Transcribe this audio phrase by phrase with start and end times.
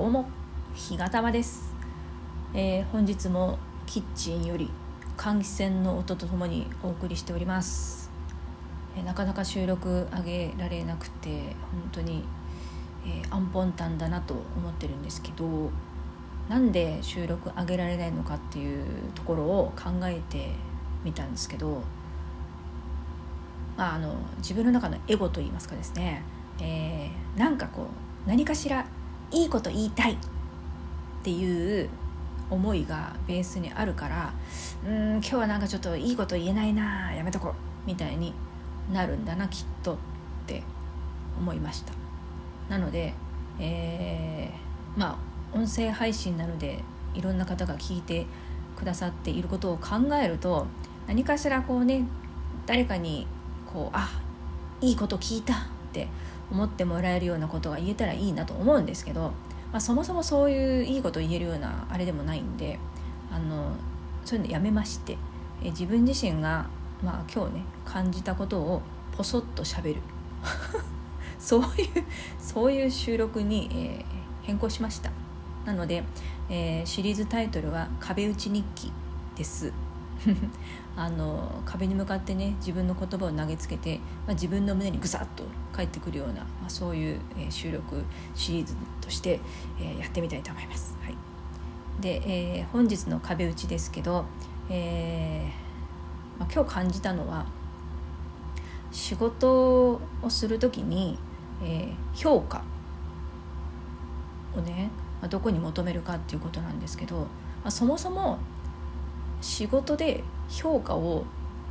[0.00, 0.24] どうも
[0.74, 1.74] 日がたまです、
[2.54, 4.70] えー、本日もキッチンより
[5.18, 8.10] 換気扇の音とともにお送りしております、
[8.96, 11.54] えー、なかなか収録上げられなくて本
[11.92, 12.24] 当に、
[13.04, 15.70] えー、アンポンタンだなと思ってるんですけど
[16.48, 20.52] なんで収録上げられないのかっていうところを考えて
[21.04, 21.82] みたんですけど、
[23.76, 26.24] まあ、あの自分の中のエゴといいますかですね、
[26.58, 27.82] えー、なんかこ
[28.24, 28.86] う何かしら
[29.30, 30.16] いいこと言いたいっ
[31.22, 31.88] ていう
[32.50, 34.32] 思いがベースにあるから
[34.86, 37.54] うん今日はなんかちょっといいこと言えないなやめとこう
[37.86, 38.34] みたいに
[38.92, 39.96] なるんだなきっとっ
[40.46, 40.62] て
[41.38, 41.92] 思いました。
[42.68, 43.14] なので、
[43.58, 45.18] えー、ま
[45.52, 46.82] あ音声配信なので
[47.14, 48.26] いろんな方が聞いて
[48.76, 50.66] くださっていることを考えると
[51.06, 52.06] 何かしらこうね
[52.66, 53.26] 誰かに
[53.72, 54.08] こうあ
[54.80, 55.56] いいこと聞いたっ
[55.92, 56.08] て
[56.50, 59.32] 思ってもらえるようなことが言えたらいいなと思うんですけど、
[59.72, 62.78] まあ、そもそもそういういいこと言えるようなあれでもないんで
[63.30, 63.72] あの
[64.24, 65.16] そういうのやめまして
[65.62, 66.66] え自分自身が、
[67.02, 68.82] まあ、今日ね感じたことを
[69.16, 70.00] ポソッとしゃべる。
[71.38, 71.68] そういう
[72.38, 75.10] そういう収録に、えー、変更しました。
[75.64, 76.02] なので、
[76.48, 78.92] えー、シリーズタイトルは「壁打ち日記」
[79.36, 79.72] です。
[81.00, 89.40] あの壁に向かってね自分の言葉を投げつけて、まあ、自分の胸にぐさっと返ってくるような、まあ、そういう、えー、収録シリーズとして、
[89.80, 90.94] えー、やってみたいと思います。
[91.00, 91.14] はい、
[92.02, 94.26] で、えー、本日の壁打ちですけど、
[94.68, 95.50] え
[96.38, 97.46] まあ、今日感じたのは
[98.92, 101.18] 仕事をする時に、
[101.64, 102.62] え評価
[104.54, 104.90] をね、
[105.22, 107.26] まあ、どこに求めるかっていうことなんですけど、ま
[107.64, 108.38] あ、そもそも
[109.40, 111.24] 仕事で評価を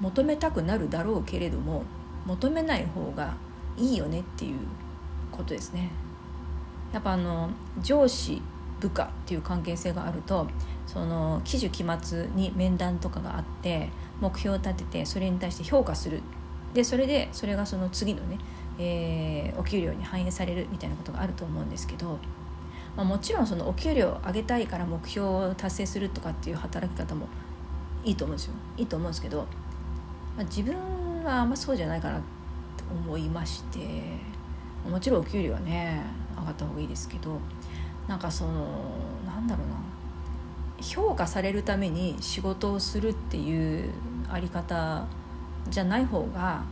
[0.00, 1.84] 求めたくなるだろうけれども
[2.26, 3.34] 求めない方が
[3.76, 4.58] いいよねっていう
[5.30, 5.90] ことですね。
[6.92, 8.40] やっぱあの上司
[8.80, 10.46] 部下っていう関係性があると
[10.86, 13.88] その期首期末に面談とかがあって
[14.20, 16.22] 目標を立ててそれに対して評価する
[16.72, 18.38] でそれでそれがその次のね、
[18.78, 22.18] えー、お給料に反映されるみたいなことがあると思うんですけど、
[22.96, 27.28] まあ、もちろんそのお給料を上げたいから目標を達成するとかっていう働き方も
[28.04, 28.54] いいと思うんですよ。
[28.76, 29.38] いいと思うんですけど、
[30.36, 30.74] まあ、自分
[31.24, 32.22] はあんまそうじゃないかなと
[32.90, 33.80] 思いまして
[34.88, 36.02] もちろんお給料はね
[36.38, 37.38] 上がった方がいいですけど
[38.06, 38.52] なんかその
[39.24, 39.74] なんだろうな
[40.82, 43.90] 評価されるために仕事をするっていう
[44.28, 45.06] あり方
[45.70, 46.62] じゃない方が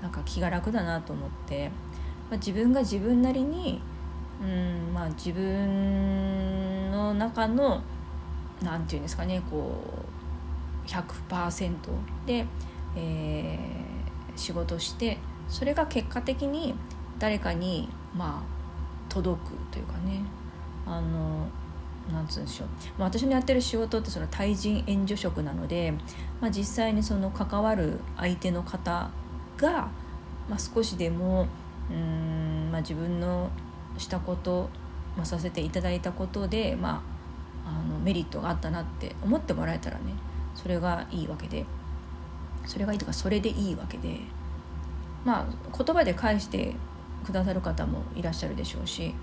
[0.00, 1.68] なんか気が楽だなと思って、
[2.30, 3.82] まあ、自分が自分なりに
[4.40, 7.82] うんまあ自分の中の
[8.62, 10.09] 何て言うんですかねこう
[10.90, 11.76] 100%
[12.26, 12.46] で、
[12.96, 15.18] えー、仕事して
[15.48, 16.74] それが結果的に
[17.18, 20.22] 誰かにまあ届くというかね。
[20.86, 21.46] あの
[22.12, 22.68] なんつうんでしょう、
[22.98, 25.92] まあ、私のやってる仕事ってその対人援助職なので、
[26.40, 29.10] まあ、実際にその関わる相手の方
[29.56, 29.90] が、
[30.48, 31.46] まあ、少しでも
[31.90, 33.50] うん、まあ、自分の
[33.98, 34.68] したこと、
[35.16, 37.02] まあ、させていただいたことで、ま
[37.66, 40.14] あ、あのメリットがあったなって思ってもらえたらね。
[40.60, 41.64] それがいいわけで。
[42.66, 44.20] それがいいとかそれでいいわけで。
[45.24, 46.74] まあ言葉で返して
[47.24, 49.14] くださる方もいらっしゃるでしょうし、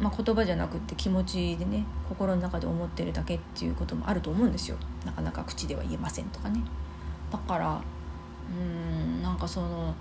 [0.00, 4.76] まあ、言葉じゃなくって気持ちでね心の中で思ってるだけっていうこともあると思うんですよ。
[5.04, 6.62] なかなか口では言えませんとかね。
[7.30, 7.80] だから
[8.50, 9.94] うんなんかその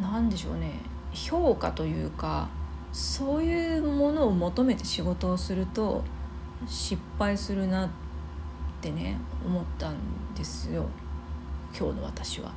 [0.00, 0.74] なんでしょうね。
[1.12, 2.48] 評価というか
[2.92, 6.04] そういうものを求めて仕事をすると
[6.66, 8.09] 失敗するなって
[8.80, 9.96] ってね思ったん
[10.34, 10.86] ですよ。
[11.78, 12.48] 今日の私は。
[12.48, 12.54] ま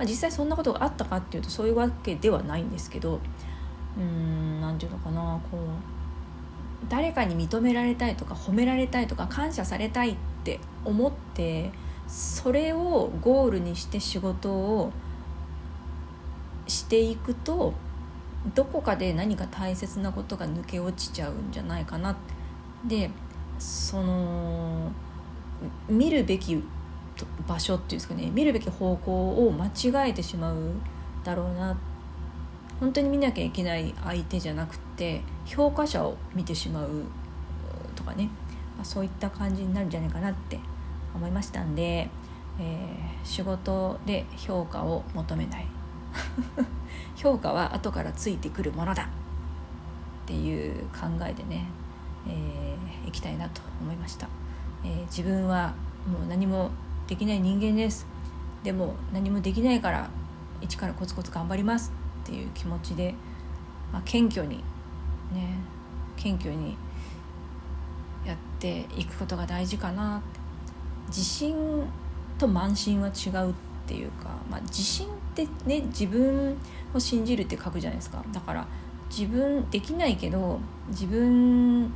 [0.00, 3.20] あ、実際そんなことがあったかっていうとそういうわけではないんですけど
[3.96, 5.40] うーん何て言うのかな。
[5.50, 5.60] こう
[6.88, 11.70] 誰かに認められたいとか褒められたいとか感謝されたいって思って
[12.08, 14.92] それをゴールにして仕事を
[16.66, 17.72] していくと
[18.56, 22.16] どこかで何か大切なことが抜け落ちちゃうんじゃないかな
[22.84, 23.10] で
[23.60, 24.90] その
[25.88, 26.62] 見るべき
[27.46, 30.56] 場所っていうんですかね見るべき方向を間違えてしまう
[31.24, 31.76] だろうな。
[32.80, 37.04] 本当に見なきゃいけない相手じゃなくて評価者を見てしまう
[37.94, 38.24] とかね、
[38.76, 40.58] まあ、そういった感じになるんじゃないかなって
[41.14, 42.08] 思いましたんで、
[42.58, 45.66] えー、仕事で評価を求めない。
[47.14, 49.04] 評価は後からついてくるものだ。
[49.04, 49.06] っ
[50.26, 51.66] ていう考えでね、
[52.26, 54.28] えー、いきたいなと思いました。
[54.84, 55.74] えー、自分は
[56.06, 56.70] もう何も
[57.06, 58.06] できない人間です。
[58.62, 60.08] でも何もできないから
[60.60, 61.92] 一からコツコツ頑張ります
[62.22, 63.14] っていう気持ちで、
[63.92, 64.58] まあ、謙虚に
[65.32, 65.58] ね
[66.16, 66.76] 謙虚に
[68.24, 70.18] やっていくことが大事かな。
[70.18, 70.40] って
[71.08, 71.56] 自信
[72.38, 73.54] と慢心は違うっ
[73.86, 76.56] ていうか、まあ、自信ってね自分
[76.94, 78.24] を信じるって書くじゃないですか。
[78.32, 78.66] だから
[79.10, 81.92] 自分できないけど自分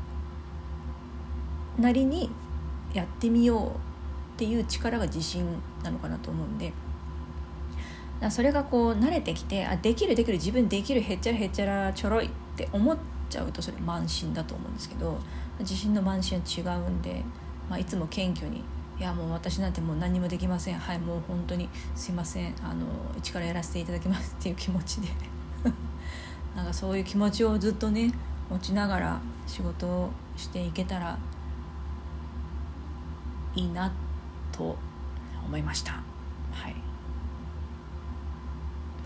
[1.78, 2.30] なりに
[2.92, 3.70] やってみようっ
[4.36, 5.46] ていう力が自信
[5.82, 6.72] なのかなと思うんで。
[8.20, 12.96] だそれがこう慣れてきてあできるできる自分できるへっちゃらへっちゃらちょろいって思っ
[13.28, 15.18] ちゃうとそれ慢心だと思うんですけど
[15.60, 17.22] 自信の慢心は違うんで、
[17.68, 18.62] まあ、いつも謙虚に
[18.98, 20.78] いやもう私なんてもう何もできません。
[20.78, 22.54] はいもう本当にすいません。
[22.62, 22.86] あの
[23.18, 25.08] 一からやらせていただきますっていう気持ちで。
[26.56, 28.10] なんかそういう気持ちをずっとね
[28.48, 31.18] 持ちながら仕事をしていけたら
[33.56, 33.92] いいな
[34.52, 34.76] と
[35.44, 35.92] 思いました。
[36.52, 36.76] はい。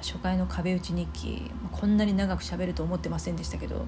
[0.02, 3.84] 初回の壁打ち日記こんなに長く喋ると思ってませんでしたけど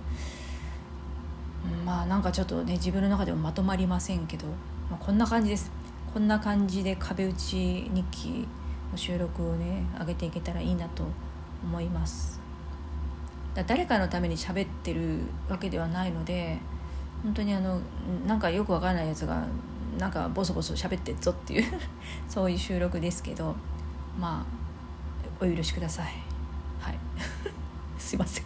[1.86, 4.46] まあなんかちょっとね自分の中でもまとまりませんけど、
[4.90, 5.70] まあ、こんな感じです。
[6.12, 8.46] こんな感じで壁打ち日記
[8.90, 11.04] の収録をね上げていけたらいいなと
[11.64, 12.40] 思います。
[13.54, 16.58] だ誰かのために喋ってるわけではないので
[17.22, 17.80] 本当にあの
[18.26, 19.46] なんかよくわからないやつが
[19.98, 21.64] なんかボソボソ喋ってっぞっていう
[22.28, 23.54] そういう収録ですけど
[24.18, 24.44] ま
[25.40, 26.06] あお許しください。
[26.80, 26.98] はい。
[27.98, 28.44] すいません。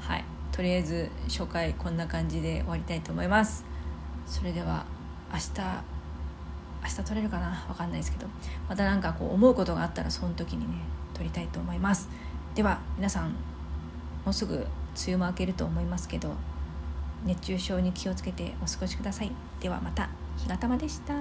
[0.00, 0.24] はい。
[0.52, 3.64] とりあえず初回こんな感じで終わりたいと思います。
[4.26, 4.84] それでは
[5.32, 5.60] 明日
[6.82, 7.64] 明日撮れるかな？
[7.68, 8.26] 分かんないですけど
[8.68, 10.78] また何かこう思うことがあったらその時にね
[11.14, 12.08] 撮りたいと思います。
[12.54, 13.30] では皆さん
[14.24, 14.66] もうすぐ梅
[15.08, 16.34] 雨も明けると思いますけど
[17.24, 19.32] 熱中症に気をつけてお過ごしください。
[19.60, 20.25] ではまた。
[20.36, 21.14] 日がたまでした。